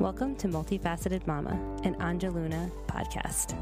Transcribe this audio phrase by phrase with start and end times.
[0.00, 1.50] Welcome to Multifaceted Mama,
[1.84, 3.54] an Angeluna podcast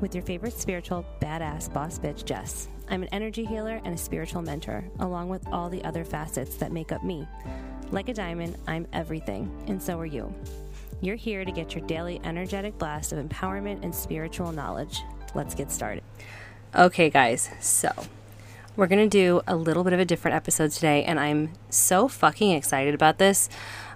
[0.00, 2.66] with your favorite spiritual badass boss bitch, Jess.
[2.90, 6.72] I'm an energy healer and a spiritual mentor, along with all the other facets that
[6.72, 7.28] make up me.
[7.92, 10.34] Like a diamond, I'm everything, and so are you.
[11.00, 15.00] You're here to get your daily energetic blast of empowerment and spiritual knowledge.
[15.32, 16.02] Let's get started.
[16.74, 17.92] Okay, guys, so
[18.74, 22.08] we're going to do a little bit of a different episode today, and I'm so
[22.08, 23.48] fucking excited about this.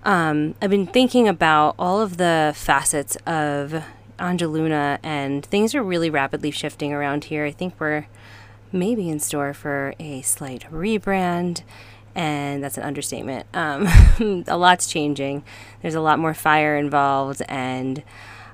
[0.05, 3.84] Um, I've been thinking about all of the facets of
[4.19, 7.45] Angeluna, and things are really rapidly shifting around here.
[7.45, 8.07] I think we're
[8.73, 11.62] maybe in store for a slight rebrand,
[12.15, 13.47] and that's an understatement.
[13.55, 13.87] Um,
[14.48, 15.45] a lot's changing,
[15.83, 18.02] there's a lot more fire involved, and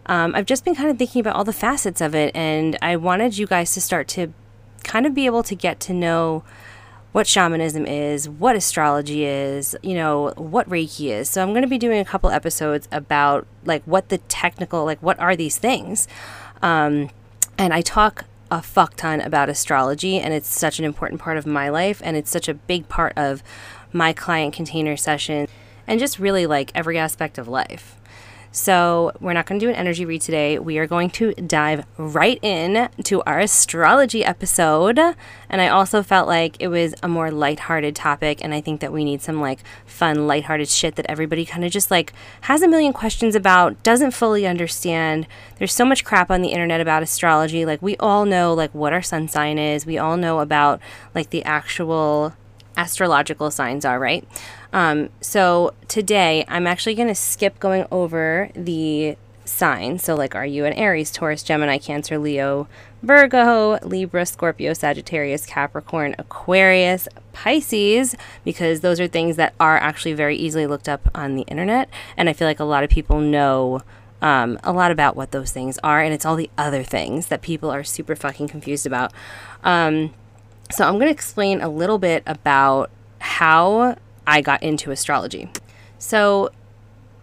[0.06, 2.96] um, I've just been kind of thinking about all the facets of it, and I
[2.96, 4.32] wanted you guys to start to
[4.82, 6.44] kind of be able to get to know
[7.14, 11.28] what shamanism is, what astrology is, you know, what Reiki is.
[11.28, 15.00] So I'm going to be doing a couple episodes about like what the technical, like
[15.00, 16.08] what are these things.
[16.60, 17.10] Um,
[17.56, 21.46] and I talk a fuck ton about astrology, and it's such an important part of
[21.46, 23.44] my life, and it's such a big part of
[23.92, 25.46] my client container session,
[25.86, 27.94] and just really like every aspect of life.
[28.56, 30.60] So, we're not going to do an energy read today.
[30.60, 34.96] We are going to dive right in to our astrology episode.
[34.96, 38.44] And I also felt like it was a more lighthearted topic.
[38.44, 41.72] And I think that we need some like fun, lighthearted shit that everybody kind of
[41.72, 45.26] just like has a million questions about, doesn't fully understand.
[45.58, 47.66] There's so much crap on the internet about astrology.
[47.66, 50.80] Like, we all know like what our sun sign is, we all know about
[51.12, 52.34] like the actual
[52.76, 54.26] astrological signs are, right?
[54.72, 60.02] Um, so today I'm actually going to skip going over the signs.
[60.02, 62.66] So, like, are you an Aries, Taurus, Gemini, Cancer, Leo,
[63.02, 70.36] Virgo, Libra, Scorpio, Sagittarius, Capricorn, Aquarius, Pisces, because those are things that are actually very
[70.36, 71.88] easily looked up on the internet.
[72.16, 73.80] And I feel like a lot of people know.
[74.22, 77.42] Um, a lot about what those things are, and it's all the other things that
[77.42, 79.12] people are super fucking confused about.
[79.62, 80.14] Um,
[80.70, 82.90] so, I'm going to explain a little bit about
[83.20, 83.96] how
[84.26, 85.50] I got into astrology.
[85.98, 86.50] So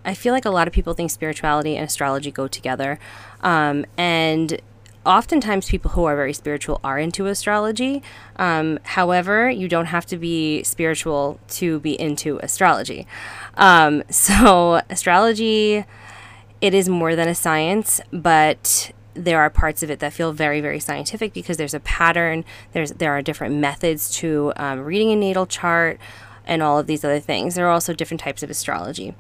[0.03, 2.99] I feel like a lot of people think spirituality and astrology go together.
[3.41, 4.59] Um, and
[5.05, 8.01] oftentimes people who are very spiritual are into astrology.
[8.37, 13.07] Um, however, you don't have to be spiritual to be into astrology.
[13.55, 15.85] Um, so astrology,
[16.61, 20.61] it is more than a science, but there are parts of it that feel very
[20.61, 25.15] very scientific because there's a pattern there's there are different methods to um, reading a
[25.15, 25.99] natal chart
[26.45, 27.55] and all of these other things.
[27.55, 29.15] There are also different types of astrology.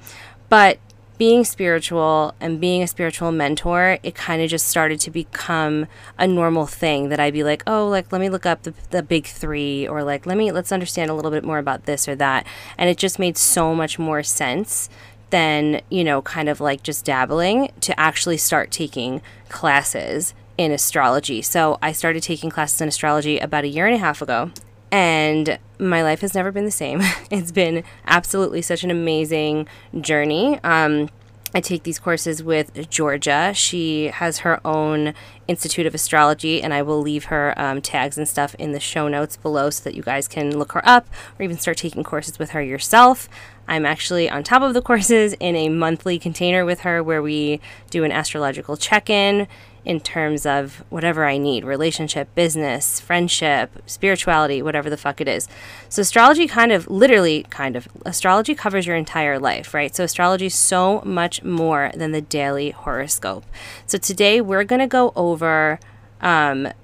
[0.49, 0.79] But
[1.17, 5.85] being spiritual and being a spiritual mentor, it kind of just started to become
[6.17, 9.03] a normal thing that I'd be like, oh, like, let me look up the, the
[9.03, 12.15] big three, or like, let me, let's understand a little bit more about this or
[12.15, 12.47] that.
[12.77, 14.89] And it just made so much more sense
[15.31, 21.41] than, you know, kind of like just dabbling to actually start taking classes in astrology.
[21.41, 24.51] So I started taking classes in astrology about a year and a half ago
[24.91, 26.99] and my life has never been the same.
[27.31, 29.67] it's been absolutely such an amazing
[29.99, 30.59] journey.
[30.63, 31.09] Um,
[31.53, 33.51] I take these courses with Georgia.
[33.53, 35.13] She has her own
[35.47, 39.09] Institute of Astrology, and I will leave her um, tags and stuff in the show
[39.09, 41.07] notes below so that you guys can look her up
[41.37, 43.27] or even start taking courses with her yourself.
[43.67, 47.59] I'm actually on top of the courses in a monthly container with her where we
[47.89, 49.47] do an astrological check in
[49.83, 55.47] in terms of whatever I need relationship, business, friendship, spirituality, whatever the fuck it is.
[55.89, 59.95] So, astrology kind of, literally, kind of, astrology covers your entire life, right?
[59.95, 63.45] So, astrology is so much more than the daily horoscope.
[63.87, 65.79] So, today we're going to go over.
[66.21, 66.69] Um,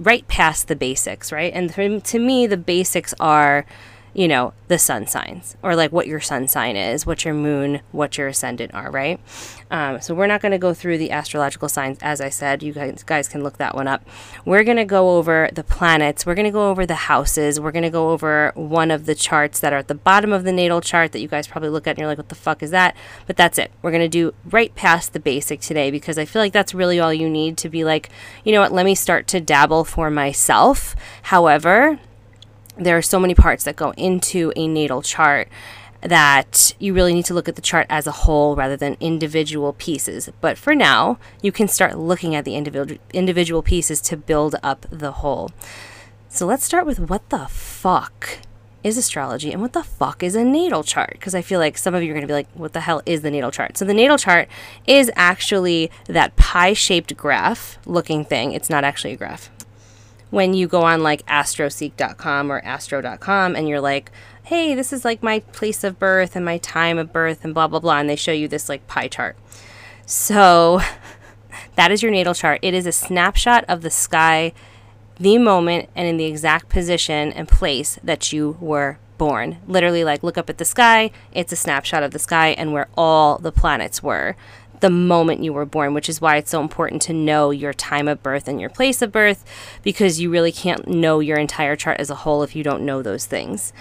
[0.00, 1.52] right past the basics, right?
[1.52, 3.66] And to me, the basics are
[4.18, 7.80] you know, the sun signs or like what your sun sign is, what your moon,
[7.92, 9.20] what your ascendant are, right?
[9.70, 11.98] Um, so we're not going to go through the astrological signs.
[12.02, 14.04] As I said, you guys, guys can look that one up.
[14.44, 16.26] We're going to go over the planets.
[16.26, 17.60] We're going to go over the houses.
[17.60, 20.42] We're going to go over one of the charts that are at the bottom of
[20.42, 22.60] the natal chart that you guys probably look at and you're like, what the fuck
[22.60, 22.96] is that?
[23.28, 23.70] But that's it.
[23.82, 26.98] We're going to do right past the basic today because I feel like that's really
[26.98, 28.10] all you need to be like,
[28.42, 30.96] you know what, let me start to dabble for myself.
[31.22, 32.00] However,
[32.78, 35.48] there are so many parts that go into a natal chart
[36.00, 39.72] that you really need to look at the chart as a whole rather than individual
[39.72, 40.30] pieces.
[40.40, 44.86] But for now, you can start looking at the individual individual pieces to build up
[44.90, 45.50] the whole.
[46.28, 48.38] So let's start with what the fuck
[48.84, 51.12] is astrology and what the fuck is a natal chart?
[51.12, 53.02] Because I feel like some of you are going to be like, what the hell
[53.06, 53.76] is the natal chart?
[53.76, 54.48] So the natal chart
[54.86, 58.52] is actually that pie shaped graph looking thing.
[58.52, 59.50] It's not actually a graph
[60.30, 64.10] when you go on like astroseek.com or astro.com and you're like,
[64.44, 67.66] hey, this is like my place of birth and my time of birth and blah,
[67.66, 67.98] blah, blah.
[67.98, 69.36] And they show you this like pie chart.
[70.06, 70.80] So
[71.76, 72.60] that is your natal chart.
[72.62, 74.52] It is a snapshot of the sky,
[75.18, 79.58] the moment, and in the exact position and place that you were born.
[79.66, 82.88] Literally, like look up at the sky, it's a snapshot of the sky and where
[82.96, 84.36] all the planets were
[84.80, 88.08] the moment you were born, which is why it's so important to know your time
[88.08, 89.44] of birth and your place of birth
[89.82, 93.02] because you really can't know your entire chart as a whole if you don't know
[93.02, 93.72] those things.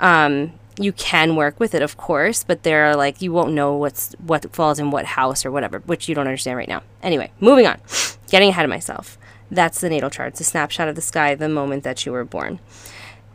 [0.00, 3.74] Um, you can work with it, of course, but there are like you won't know
[3.74, 6.82] what's what falls in what house or whatever, which you don't understand right now.
[7.02, 7.80] Anyway, moving on.
[8.28, 9.18] Getting ahead of myself.
[9.50, 10.32] That's the natal chart.
[10.32, 12.58] It's a snapshot of the sky the moment that you were born.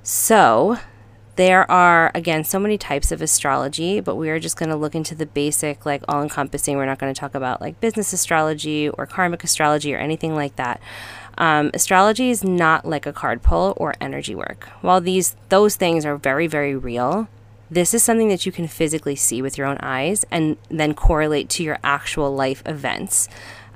[0.03, 0.77] So,
[1.36, 4.95] there are, again, so many types of astrology, but we are just going to look
[4.95, 6.78] into the basic, like all encompassing.
[6.78, 10.56] We're not going to talk about like business astrology or karmic astrology or anything like
[10.57, 10.81] that.
[11.38, 14.68] Um, astrology is not like a card pull or energy work.
[14.81, 17.30] While these those things are very very real,
[17.69, 21.50] this is something that you can physically see with your own eyes and then correlate
[21.51, 23.30] to your actual life events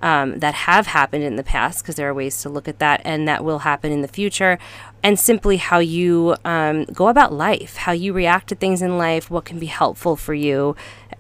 [0.05, 3.01] um, that have happened in the past, because there are ways to look at that,
[3.03, 4.59] and that will happen in the future,
[5.01, 9.31] and simply how you um, go about life, how you react to things in life,
[9.31, 10.75] what can be helpful for you,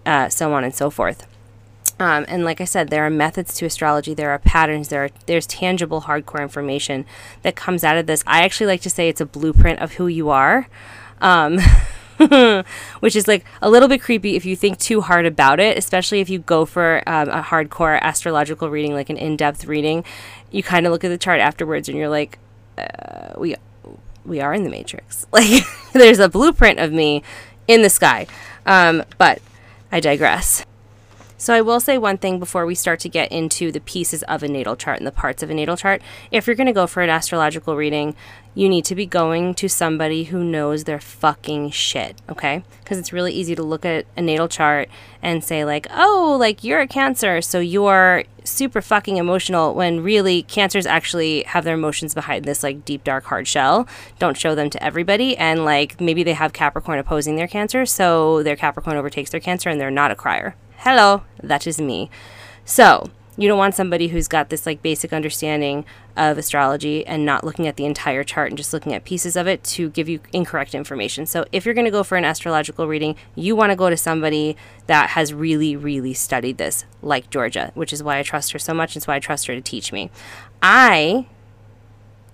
[0.05, 1.25] uh, so on and so forth.
[1.99, 4.13] Um, and like I said, there are methods to astrology.
[4.13, 4.89] There are patterns.
[4.89, 7.05] There are there's tangible, hardcore information
[7.41, 8.23] that comes out of this.
[8.27, 10.67] I actually like to say it's a blueprint of who you are.
[11.21, 11.57] Um,
[12.99, 16.21] which is like a little bit creepy if you think too hard about it, especially
[16.21, 20.03] if you go for um, a hardcore astrological reading, like an in-depth reading.
[20.51, 22.39] You kind of look at the chart afterwards, and you're like,
[22.77, 23.55] uh, "We,
[24.25, 25.25] we are in the matrix.
[25.33, 25.63] Like,
[25.93, 27.23] there's a blueprint of me
[27.67, 28.27] in the sky."
[28.65, 29.41] Um, but
[29.91, 30.65] I digress.
[31.45, 34.41] So I will say one thing before we start to get into the pieces of
[34.41, 36.01] a natal chart and the parts of a natal chart.
[36.31, 38.15] If you're going to go for an astrological reading,
[38.55, 42.63] you need to be going to somebody who knows their fucking shit, okay?
[42.83, 44.89] Because it's really easy to look at a natal chart
[45.21, 50.41] and say like, "Oh, like you're a Cancer, so you're super fucking emotional." When really
[50.41, 53.87] Cancers actually have their emotions behind this like deep dark hard shell.
[54.17, 58.41] Don't show them to everybody and like maybe they have Capricorn opposing their Cancer, so
[58.41, 62.09] their Capricorn overtakes their Cancer and they're not a crier hello, that is me.
[62.63, 65.83] So, you don't want somebody who's got this like basic understanding
[66.15, 69.45] of astrology and not looking at the entire chart and just looking at pieces of
[69.45, 71.25] it to give you incorrect information.
[71.25, 73.97] So, if you're going to go for an astrological reading, you want to go to
[73.97, 74.55] somebody
[74.87, 78.73] that has really, really studied this, like Georgia, which is why I trust her so
[78.73, 78.95] much.
[78.95, 80.09] It's why I trust her to teach me.
[80.61, 81.27] I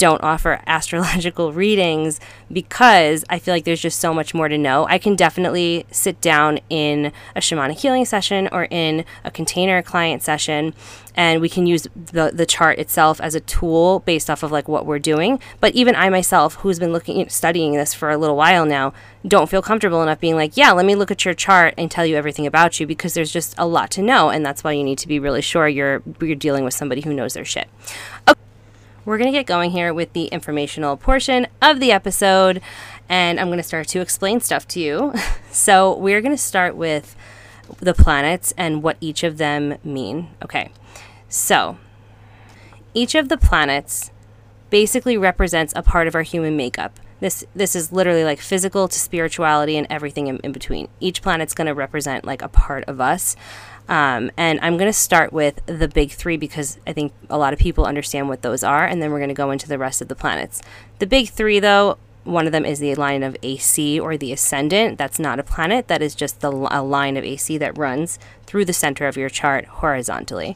[0.01, 2.19] don't offer astrological readings
[2.51, 4.87] because I feel like there's just so much more to know.
[4.87, 10.23] I can definitely sit down in a shamanic healing session or in a container client
[10.23, 10.73] session
[11.13, 14.67] and we can use the, the chart itself as a tool based off of like
[14.67, 15.39] what we're doing.
[15.59, 18.93] But even I myself, who's been looking studying this for a little while now,
[19.27, 22.07] don't feel comfortable enough being like, yeah, let me look at your chart and tell
[22.07, 24.83] you everything about you because there's just a lot to know, and that's why you
[24.83, 27.69] need to be really sure you're you're dealing with somebody who knows their shit.
[28.27, 28.41] Okay
[29.05, 32.61] we're going to get going here with the informational portion of the episode,
[33.09, 35.13] and I'm going to start to explain stuff to you.
[35.51, 37.15] so, we're going to start with
[37.79, 40.29] the planets and what each of them mean.
[40.43, 40.71] Okay,
[41.29, 41.77] so
[42.93, 44.11] each of the planets
[44.69, 46.99] basically represents a part of our human makeup.
[47.19, 50.87] This this is literally like physical to spirituality and everything in, in between.
[50.99, 53.35] Each planet's going to represent like a part of us.
[53.91, 57.51] Um, and I'm going to start with the big three because I think a lot
[57.51, 60.01] of people understand what those are, and then we're going to go into the rest
[60.01, 60.61] of the planets.
[60.99, 64.97] The big three, though, one of them is the line of AC or the ascendant.
[64.97, 68.63] That's not a planet, that is just the, a line of AC that runs through
[68.63, 70.55] the center of your chart horizontally.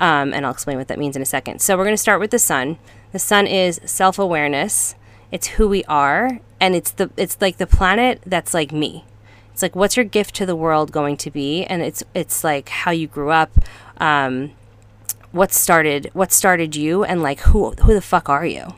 [0.00, 1.60] Um, and I'll explain what that means in a second.
[1.60, 2.78] So we're going to start with the sun.
[3.12, 4.96] The sun is self awareness,
[5.30, 9.04] it's who we are, and it's the it's like the planet that's like me
[9.52, 11.64] it's like what's your gift to the world going to be?
[11.64, 13.50] And it's it's like how you grew up
[13.98, 14.52] um,
[15.30, 18.74] what started what started you and like who who the fuck are you?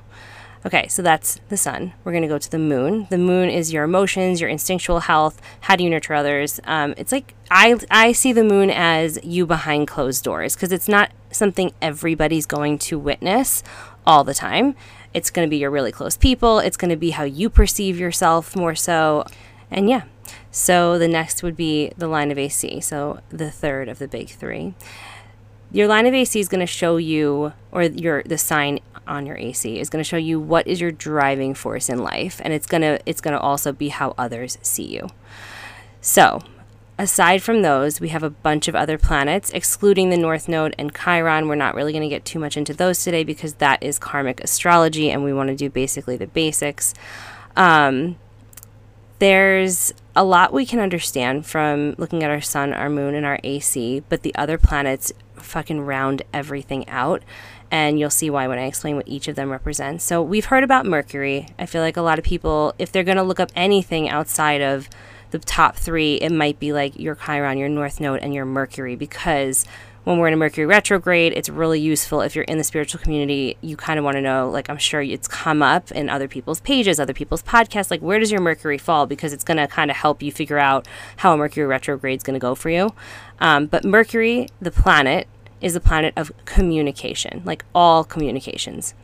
[0.66, 1.92] Okay so that's the sun.
[2.02, 3.06] We're going to go to the moon.
[3.08, 5.40] The moon is your emotions your instinctual health.
[5.60, 6.60] How do you nurture others?
[6.64, 10.88] Um, it's like i i see the moon as you behind closed doors because it's
[10.88, 13.62] not something everybody's going to witness
[14.06, 14.74] all the time.
[15.12, 16.58] It's going to be your really close people.
[16.58, 19.24] It's going to be how you perceive yourself more so.
[19.70, 20.02] And yeah
[20.54, 24.28] so the next would be the line of AC, so the third of the big
[24.28, 24.74] three.
[25.72, 29.36] Your line of AC is going to show you, or your the sign on your
[29.36, 32.68] AC is going to show you what is your driving force in life, and it's
[32.68, 35.08] gonna it's gonna also be how others see you.
[36.00, 36.38] So
[37.00, 40.94] aside from those, we have a bunch of other planets, excluding the North Node and
[40.94, 41.48] Chiron.
[41.48, 44.40] We're not really going to get too much into those today because that is karmic
[44.40, 46.94] astrology and we want to do basically the basics.
[47.56, 48.18] Um,
[49.18, 53.38] there's a lot we can understand from looking at our sun, our moon, and our
[53.42, 57.22] AC, but the other planets fucking round everything out.
[57.70, 60.04] And you'll see why when I explain what each of them represents.
[60.04, 61.48] So, we've heard about Mercury.
[61.58, 64.60] I feel like a lot of people, if they're going to look up anything outside
[64.60, 64.88] of
[65.30, 68.94] the top three, it might be like your Chiron, your North Node, and your Mercury
[68.94, 69.64] because
[70.04, 73.56] when we're in a Mercury retrograde, it's really useful if you're in the spiritual community.
[73.62, 76.60] You kind of want to know, like, I'm sure it's come up in other people's
[76.60, 79.06] pages, other people's podcasts, like, where does your Mercury fall?
[79.06, 82.22] Because it's going to kind of help you figure out how a Mercury retrograde is
[82.22, 82.90] going to go for you.
[83.40, 85.26] Um, but Mercury, the planet,
[85.60, 88.94] is the planet of communication, like all communications.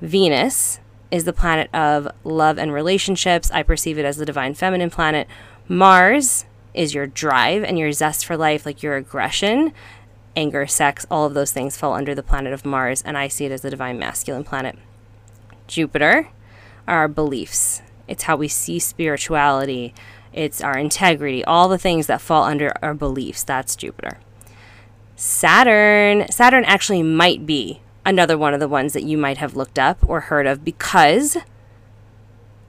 [0.00, 3.50] Venus is the planet of love and relationships.
[3.50, 5.28] I perceive it as the divine feminine planet.
[5.68, 9.72] Mars is your drive and your zest for life, like your aggression,
[10.36, 13.46] anger, sex, all of those things fall under the planet of Mars, and I see
[13.46, 14.76] it as the divine masculine planet.
[15.66, 16.28] Jupiter
[16.86, 19.94] are our beliefs, it's how we see spirituality,
[20.32, 23.42] it's our integrity, all the things that fall under our beliefs.
[23.42, 24.18] That's Jupiter.
[25.16, 29.78] Saturn, Saturn actually might be another one of the ones that you might have looked
[29.78, 31.38] up or heard of because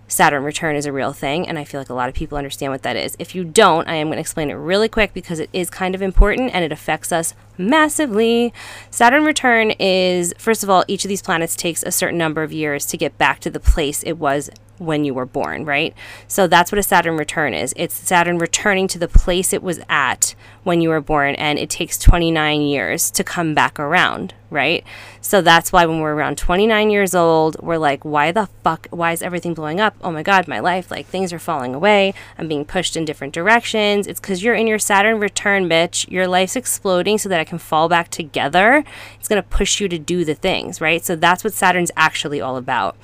[0.08, 2.72] Saturn return is a real thing, and I feel like a lot of people understand
[2.72, 3.16] what that is.
[3.20, 5.96] If you don't, I am going to explain it really quick because it is kind
[5.96, 8.54] of important and it affects us massively.
[8.90, 12.54] Saturn return is, first of all, each of these planets takes a certain number of
[12.54, 15.94] years to get back to the place it was when you were born, right?
[16.28, 17.74] So that's what a Saturn return is.
[17.76, 21.70] It's Saturn returning to the place it was at when you were born, and it
[21.70, 24.84] takes 29 years to come back around, right?
[25.22, 28.88] So that's why when we're around 29 years old, we're like, why the fuck?
[28.90, 29.96] Why is everything blowing up?
[30.02, 32.14] Oh my God, my life, like things are falling away.
[32.38, 34.08] I'm being pushed in different directions.
[34.08, 36.10] It's because you're in your Saturn return, bitch.
[36.12, 38.84] Your life's exploding so that it can fall back together.
[39.20, 41.04] It's going to push you to do the things, right?
[41.04, 42.98] So that's what Saturn's actually all about.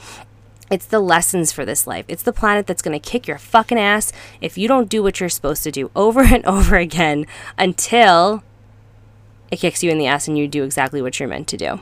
[0.73, 2.05] It's the lessons for this life.
[2.07, 4.11] It's the planet that's going to kick your fucking ass
[4.41, 7.27] if you don't do what you're supposed to do over and over again
[7.59, 8.41] until
[9.51, 11.79] it kicks you in the ass and you do exactly what you're meant to do.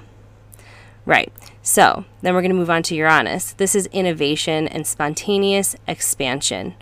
[1.05, 1.31] Right.
[1.61, 3.53] So then we're going to move on to Uranus.
[3.53, 6.75] This is innovation and spontaneous expansion.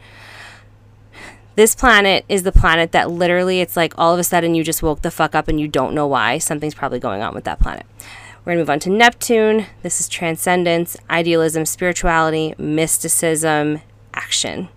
[1.53, 4.81] This planet is the planet that literally it's like all of a sudden you just
[4.81, 6.39] woke the fuck up and you don't know why.
[6.39, 7.85] Something's probably going on with that planet.
[8.45, 9.65] We're going to move on to Neptune.
[9.83, 13.81] This is transcendence, idealism, spirituality, mysticism,
[14.13, 14.69] action.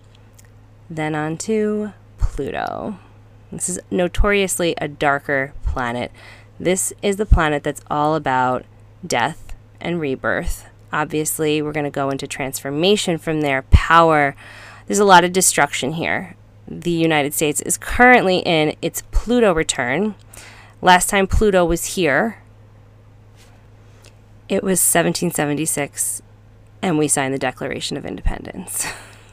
[0.89, 2.99] Then on to Pluto.
[3.51, 6.11] This is notoriously a darker planet.
[6.59, 8.65] This is the planet that's all about
[9.05, 10.67] death and rebirth.
[10.91, 14.35] Obviously, we're going to go into transformation from there, power.
[14.87, 16.35] There's a lot of destruction here.
[16.67, 20.15] The United States is currently in its Pluto return.
[20.81, 22.42] Last time Pluto was here,
[24.53, 26.21] it was 1776,
[26.83, 28.85] and we signed the Declaration of Independence.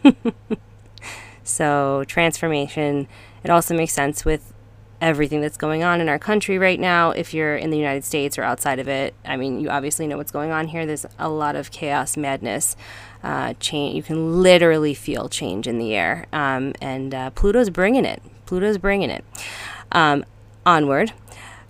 [1.44, 3.06] so, transformation,
[3.44, 4.54] it also makes sense with
[4.98, 7.10] everything that's going on in our country right now.
[7.10, 10.16] If you're in the United States or outside of it, I mean, you obviously know
[10.16, 10.86] what's going on here.
[10.86, 12.76] There's a lot of chaos, madness.
[13.22, 13.94] Uh, change.
[13.94, 18.22] You can literally feel change in the air, um, and uh, Pluto's bringing it.
[18.46, 19.22] Pluto's bringing it.
[19.92, 20.24] Um,
[20.64, 21.12] onward.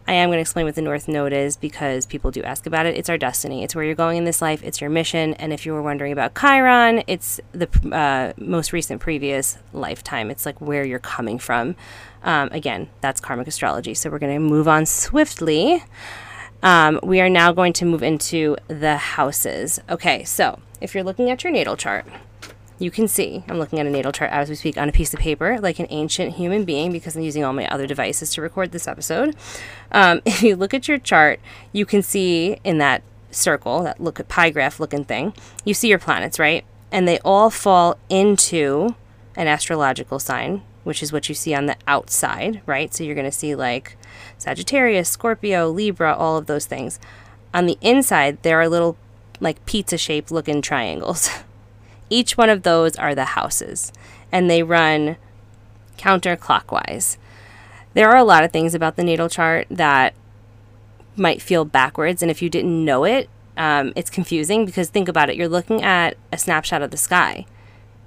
[0.07, 2.87] I am going to explain what the North Node is because people do ask about
[2.87, 2.97] it.
[2.97, 3.63] It's our destiny.
[3.63, 4.63] It's where you're going in this life.
[4.65, 5.35] It's your mission.
[5.35, 10.31] And if you were wondering about Chiron, it's the uh, most recent previous lifetime.
[10.31, 11.77] It's like where you're coming from.
[12.25, 13.95] Um, again, that's karmic astrology.
[13.95, 15.85] So we're going to move on swiftly.
[16.63, 19.81] Um, we are now going to move into the houses.
[19.89, 22.05] Okay, so if you're looking at your natal chart,
[22.81, 25.13] you can see, I'm looking at a natal chart as we speak on a piece
[25.13, 28.41] of paper, like an ancient human being, because I'm using all my other devices to
[28.41, 29.37] record this episode.
[29.93, 31.41] Um, if you look at your chart,
[31.73, 35.89] you can see in that circle, that look at pie graph looking thing, you see
[35.89, 36.65] your planets, right?
[36.91, 38.97] And they all fall into
[39.37, 42.93] an astrological sign, which is what you see on the outside, right?
[42.95, 43.99] So you're going to see like
[44.39, 46.99] Sagittarius, Scorpio, Libra, all of those things.
[47.53, 48.97] On the inside, there are little
[49.39, 51.29] like pizza shaped looking triangles.
[52.11, 53.93] Each one of those are the houses,
[54.31, 55.17] and they run
[55.97, 57.17] counterclockwise.
[57.95, 60.15] There are a lot of things about the natal chart that
[61.17, 65.29] might feel backwards, and if you didn't know it, um, it's confusing because think about
[65.29, 67.47] it you're looking at a snapshot of the sky.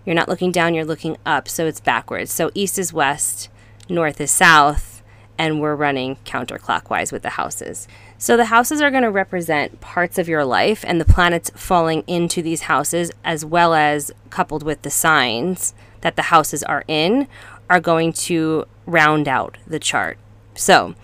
[0.05, 2.31] You're not looking down, you're looking up, so it's backwards.
[2.31, 3.49] So east is west,
[3.89, 5.01] north is south,
[5.37, 7.87] and we're running counterclockwise with the houses.
[8.23, 12.05] So the houses are going to represent parts of your life and the planets falling
[12.07, 17.27] into these houses, as well as coupled with the signs that the houses are in,
[17.69, 20.17] are going to round out the chart.
[20.55, 20.95] So,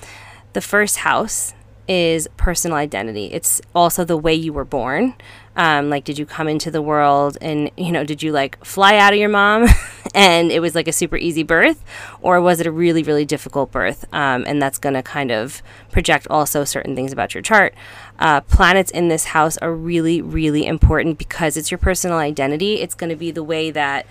[0.54, 1.54] the first house
[1.90, 3.26] is personal identity.
[3.34, 5.14] It's also the way you were born.
[5.56, 8.98] Um, like, did you come into the world and, you know, did you like fly
[8.98, 9.68] out of your mom
[10.16, 11.84] and it was like a super easy birth?
[12.22, 14.06] Or was it a really, really difficult birth?
[14.14, 17.74] Um, and that's going to kind of project also certain things about your chart.
[18.20, 22.76] Uh, planets in this house are really, really important because it's your personal identity.
[22.76, 24.06] It's going to be the way that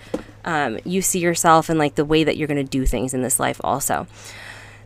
[0.45, 3.21] um, you see yourself and like the way that you're going to do things in
[3.21, 4.07] this life, also.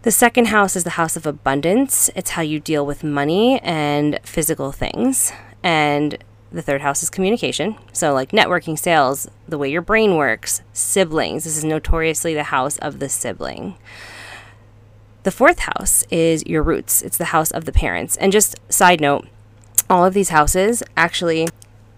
[0.04, 2.10] The second house is the house of abundance.
[2.14, 5.32] It's how you deal with money and physical things.
[5.64, 6.18] And
[6.54, 7.76] the third house is communication.
[7.92, 11.44] So, like networking, sales, the way your brain works, siblings.
[11.44, 13.76] This is notoriously the house of the sibling.
[15.24, 18.18] The fourth house is your roots, it's the house of the parents.
[18.18, 19.28] And just side note,
[19.90, 21.48] all of these houses actually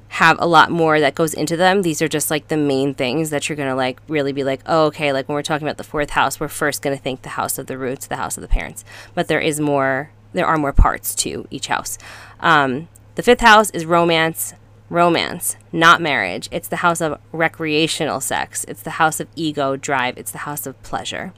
[0.10, 1.82] have a lot more that goes into them.
[1.82, 4.62] These are just like the main things that you're going to like really be like,
[4.66, 7.24] oh, okay, like when we're talking about the fourth house, we're first going to think
[7.24, 8.86] the house of the roots, the house of the parents.
[9.14, 11.98] But there is more, there are more parts to each house.
[12.40, 14.54] Um, the fifth house is romance,
[14.90, 16.48] romance, not marriage.
[16.52, 18.66] It's the house of recreational sex.
[18.66, 20.18] It's the house of ego, drive.
[20.18, 21.34] It's the house of pleasure.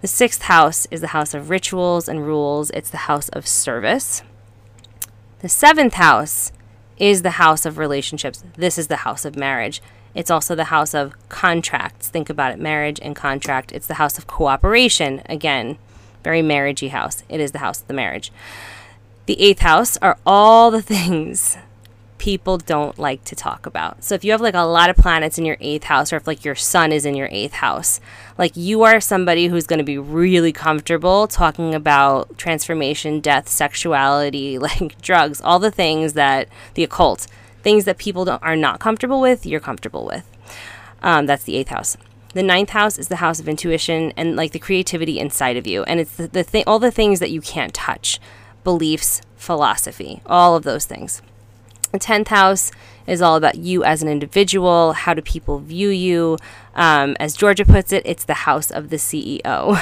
[0.00, 2.70] The sixth house is the house of rituals and rules.
[2.70, 4.22] It's the house of service.
[5.40, 6.50] The seventh house
[6.96, 8.42] is the house of relationships.
[8.56, 9.80] This is the house of marriage.
[10.14, 12.08] It's also the house of contracts.
[12.08, 13.72] Think about it marriage and contract.
[13.72, 15.22] It's the house of cooperation.
[15.26, 15.78] Again,
[16.24, 17.22] very marriagey house.
[17.28, 18.32] It is the house of the marriage.
[19.26, 21.56] The eighth house are all the things
[22.22, 24.04] people don't like to talk about.
[24.04, 26.26] So if you have like a lot of planets in your eighth house, or if
[26.28, 27.98] like your sun is in your eighth house,
[28.38, 34.56] like you are somebody who's going to be really comfortable talking about transformation, death, sexuality,
[34.60, 37.26] like drugs, all the things that the occult,
[37.64, 40.24] things that people are not comfortable with, you're comfortable with.
[41.02, 41.96] Um, that's the eighth house.
[42.34, 45.82] The ninth house is the house of intuition and like the creativity inside of you,
[45.84, 48.20] and it's the, the thing, all the things that you can't touch
[48.64, 51.22] beliefs, philosophy, all of those things.
[51.92, 52.70] The 10th house
[53.06, 54.92] is all about you as an individual.
[54.92, 56.38] How do people view you?
[56.74, 59.78] Um, as Georgia puts it, it's the house of the CEO.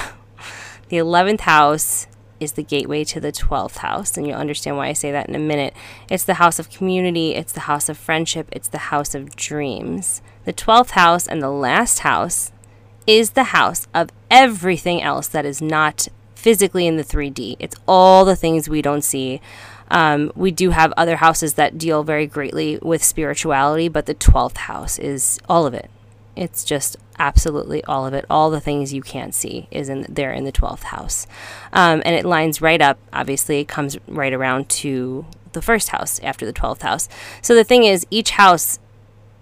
[0.89, 2.07] the 11th house
[2.41, 5.35] is the gateway to the 12th house, and you'll understand why I say that in
[5.35, 5.75] a minute.
[6.09, 10.23] It's the house of community, it's the house of friendship, it's the house of dreams.
[10.47, 12.51] The 12th house and the last house
[13.07, 16.09] is the house of everything else that is not
[16.41, 17.57] physically in the 3D.
[17.59, 19.41] It's all the things we don't see.
[19.91, 24.57] Um, we do have other houses that deal very greatly with spirituality, but the 12th
[24.57, 25.91] house is all of it.
[26.37, 28.25] It's just absolutely all of it.
[28.31, 31.27] All the things you can't see is in there in the 12th house.
[31.73, 36.21] Um, and it lines right up, obviously, it comes right around to the first house
[36.21, 37.09] after the 12th house.
[37.43, 38.79] So the thing is, each house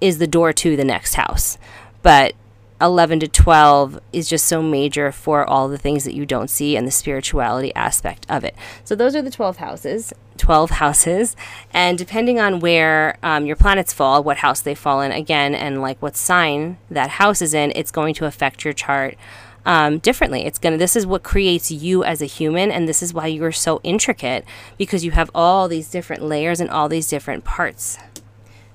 [0.01, 1.59] is the door to the next house.
[2.03, 2.35] But
[2.81, 6.77] 11 to 12 is just so major for all the things that you don't see
[6.77, 8.55] and the spirituality aspect of it.
[8.85, 10.13] So those are the 12 houses.
[10.37, 11.35] 12 houses
[11.73, 15.83] and depending on where um, your planets fall what house they fall in again and
[15.83, 19.17] like what sign that house is in it's going to affect your chart
[19.67, 23.13] um, differently it's to this is what creates you as a human and this is
[23.13, 24.45] why you're so intricate
[24.77, 27.99] because you have all these different layers and all these different parts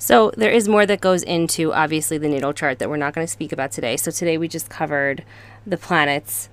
[0.04, 3.26] so there is more that goes into obviously the natal chart that we're not going
[3.26, 3.96] to speak about today.
[3.96, 5.24] So today we just covered
[5.66, 6.50] the planets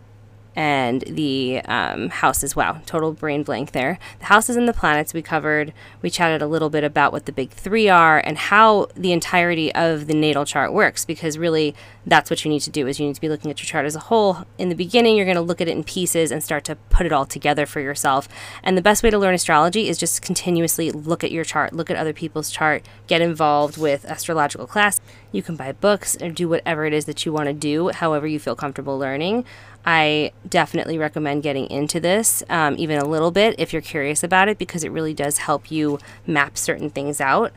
[0.56, 2.56] and the um, houses.
[2.56, 3.98] Wow, total brain blank there.
[4.18, 5.72] The houses and the planets we covered.
[6.02, 9.72] We chatted a little bit about what the big three are and how the entirety
[9.74, 11.74] of the natal chart works because really
[12.06, 13.86] that's what you need to do is you need to be looking at your chart
[13.86, 14.44] as a whole.
[14.58, 17.06] In the beginning, you're going to look at it in pieces and start to put
[17.06, 18.28] it all together for yourself.
[18.62, 21.90] And the best way to learn astrology is just continuously look at your chart, look
[21.90, 25.00] at other people's chart, get involved with astrological class.
[25.32, 28.26] You can buy books or do whatever it is that you want to do, however
[28.26, 29.44] you feel comfortable learning.
[29.84, 34.48] I definitely recommend getting into this, um, even a little bit, if you're curious about
[34.48, 37.52] it, because it really does help you map certain things out.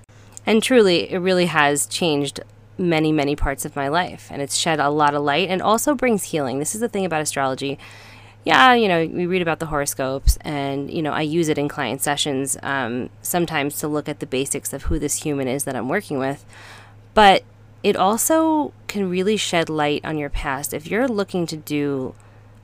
[0.45, 2.39] And truly, it really has changed
[2.77, 4.29] many, many parts of my life.
[4.31, 6.59] And it's shed a lot of light and also brings healing.
[6.59, 7.77] This is the thing about astrology.
[8.45, 11.69] Yeah, you know, we read about the horoscopes, and, you know, I use it in
[11.69, 15.77] client sessions um, sometimes to look at the basics of who this human is that
[15.77, 16.43] I'm working with.
[17.13, 17.43] But
[17.83, 20.73] it also can really shed light on your past.
[20.73, 22.15] If you're looking to do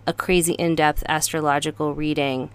[0.08, 2.50] a crazy in depth astrological reading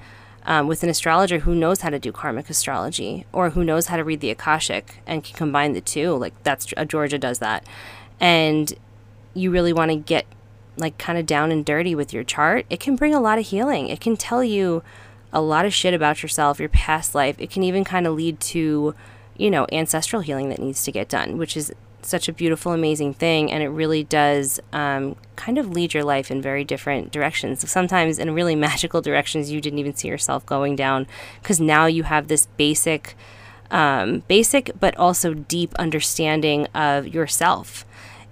[0.47, 3.97] um, with an astrologer who knows how to do karmic astrology or who knows how
[3.97, 7.65] to read the Akashic and can combine the two, like that's uh, Georgia does that,
[8.19, 8.75] and
[9.35, 10.27] you really want to get
[10.77, 13.47] like kind of down and dirty with your chart, it can bring a lot of
[13.47, 13.89] healing.
[13.89, 14.83] It can tell you
[15.33, 17.37] a lot of shit about yourself, your past life.
[17.39, 18.95] It can even kind of lead to,
[19.37, 21.73] you know, ancestral healing that needs to get done, which is
[22.05, 26.31] such a beautiful, amazing thing, and it really does um, kind of lead your life
[26.31, 27.69] in very different directions.
[27.71, 31.07] Sometimes in really magical directions you didn't even see yourself going down,
[31.43, 33.17] because now you have this basic,
[33.71, 37.85] um, basic but also deep understanding of yourself.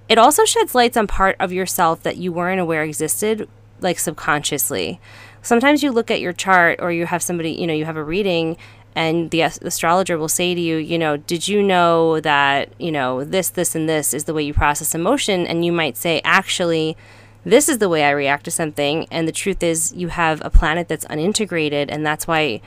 [0.08, 3.48] It also sheds lights on part of yourself that you weren't aware existed,
[3.80, 5.00] like subconsciously.
[5.40, 8.04] Sometimes you look at your chart, or you have somebody, you know, you have a
[8.04, 8.56] reading
[8.94, 13.24] and the astrologer will say to you, you know, did you know that, you know,
[13.24, 15.46] this, this, and this is the way you process emotion?
[15.46, 16.96] And you might say, actually,
[17.44, 19.06] this is the way I react to something.
[19.10, 22.60] And the truth is, you have a planet that's unintegrated, and that's why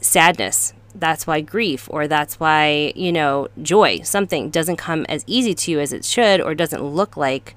[0.00, 5.54] sadness, that's why grief, or that's why, you know, joy, something doesn't come as easy
[5.54, 7.54] to you as it should, or doesn't look like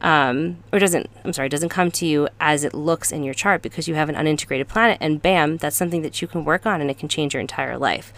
[0.00, 3.62] um, or doesn't I'm sorry doesn't come to you as it looks in your chart
[3.62, 6.80] because you have an unintegrated planet and bam that's something that you can work on
[6.80, 8.12] and it can change your entire life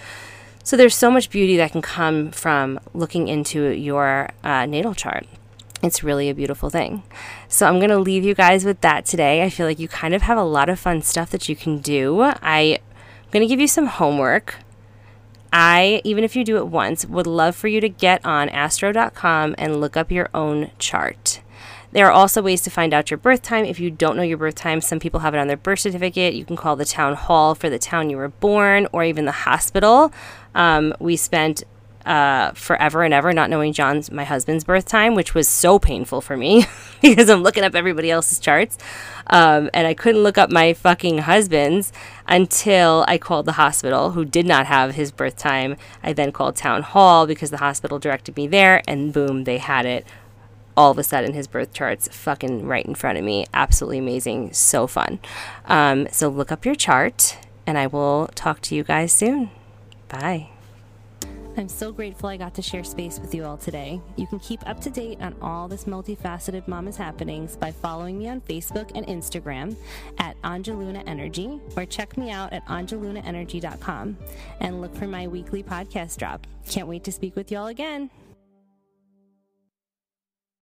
[0.64, 5.26] so there's so much beauty that can come from looking into your uh, natal chart
[5.82, 7.02] it's really a beautiful thing.
[7.48, 9.42] So I'm going to leave you guys with that today.
[9.42, 11.78] I feel like you kind of have a lot of fun stuff that you can
[11.78, 12.22] do.
[12.22, 12.78] I'm
[13.32, 14.56] going to give you some homework.
[15.52, 19.56] I, even if you do it once, would love for you to get on astro.com
[19.58, 21.40] and look up your own chart.
[21.92, 23.64] There are also ways to find out your birth time.
[23.64, 26.34] If you don't know your birth time, some people have it on their birth certificate.
[26.34, 29.32] You can call the town hall for the town you were born or even the
[29.32, 30.12] hospital.
[30.54, 31.64] Um, we spent
[32.06, 36.20] uh, forever and ever not knowing John's, my husband's birth time, which was so painful
[36.20, 36.66] for me
[37.02, 38.78] because I'm looking up everybody else's charts.
[39.28, 41.92] Um, and I couldn't look up my fucking husband's
[42.26, 45.76] until I called the hospital, who did not have his birth time.
[46.02, 49.86] I then called town hall because the hospital directed me there, and boom, they had
[49.86, 50.06] it
[50.76, 53.46] all of a sudden his birth chart's fucking right in front of me.
[53.54, 54.52] Absolutely amazing.
[54.52, 55.20] So fun.
[55.66, 59.50] Um, so look up your chart and I will talk to you guys soon.
[60.08, 60.48] Bye.
[61.56, 64.00] I'm so grateful I got to share space with you all today.
[64.16, 68.28] You can keep up to date on all this multifaceted Mama's happenings by following me
[68.28, 69.76] on Facebook and Instagram
[70.18, 74.16] at Angeluna Energy or check me out at angelunaenergy.com
[74.60, 76.46] and look for my weekly podcast drop.
[76.68, 78.10] Can't wait to speak with you all again.